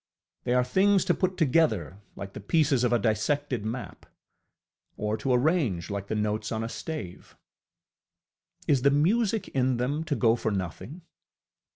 [0.45, 4.07] They are things to put together like the pieces of a dissected map,
[4.97, 7.37] or to arrange like the notes on a stave.
[8.67, 11.03] Is the music in them to go for nothing?